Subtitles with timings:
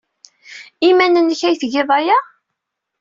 [0.87, 2.17] I yiman-nnek ay tgiḍ aya?